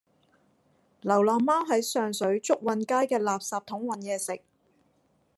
[1.01, 4.41] 流浪貓喺上水祝運街嘅垃圾桶搵野食